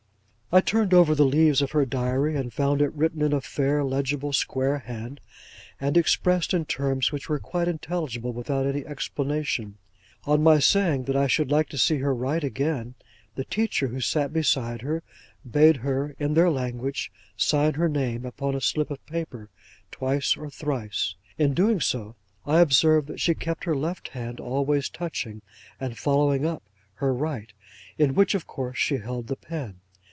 [0.53, 3.85] I turned over the leaves of her Diary, and found it written in a fair
[3.85, 5.21] legible square hand,
[5.79, 9.77] and expressed in terms which were quite intelligible without any explanation.
[10.25, 12.95] On my saying that I should like to see her write again,
[13.35, 15.03] the teacher who sat beside her,
[15.49, 19.49] bade her, in their language, sign her name upon a slip of paper,
[19.89, 21.15] twice or thrice.
[21.37, 25.43] In doing so, I observed that she kept her left hand always touching,
[25.79, 26.61] and following up,
[26.95, 27.53] her right,
[27.97, 29.79] in which, of course, she held the pen.